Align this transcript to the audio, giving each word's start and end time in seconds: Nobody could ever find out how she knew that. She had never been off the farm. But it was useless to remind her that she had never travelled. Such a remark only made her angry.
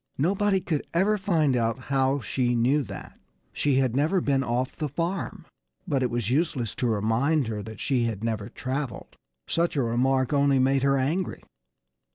Nobody 0.17 0.61
could 0.61 0.81
ever 0.95 1.15
find 1.15 1.55
out 1.55 1.77
how 1.93 2.21
she 2.21 2.55
knew 2.55 2.81
that. 2.81 3.19
She 3.53 3.75
had 3.75 3.95
never 3.95 4.19
been 4.19 4.43
off 4.43 4.75
the 4.75 4.89
farm. 4.89 5.45
But 5.87 6.01
it 6.01 6.09
was 6.09 6.31
useless 6.31 6.73
to 6.77 6.87
remind 6.87 7.45
her 7.45 7.61
that 7.61 7.79
she 7.79 8.05
had 8.05 8.23
never 8.23 8.49
travelled. 8.49 9.15
Such 9.47 9.75
a 9.75 9.83
remark 9.83 10.33
only 10.33 10.57
made 10.57 10.81
her 10.81 10.97
angry. 10.97 11.43